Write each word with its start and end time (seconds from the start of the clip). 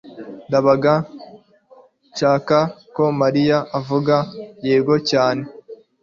ndabaga 0.47 0.93
ashaka 2.11 2.57
ko 2.95 3.03
mariya 3.21 3.57
avuga 3.79 4.15
yego 4.67 4.93
cyane 5.09 5.43